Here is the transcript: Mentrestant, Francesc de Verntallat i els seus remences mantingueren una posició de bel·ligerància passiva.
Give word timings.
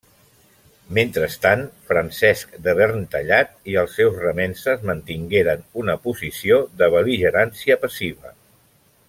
Mentrestant, 0.97 1.59
Francesc 1.89 2.55
de 2.67 2.73
Verntallat 2.79 3.53
i 3.73 3.77
els 3.83 3.99
seus 3.99 4.17
remences 4.23 4.89
mantingueren 4.93 5.63
una 5.83 5.97
posició 6.09 6.59
de 6.83 6.89
bel·ligerància 6.97 7.79
passiva. 7.87 8.35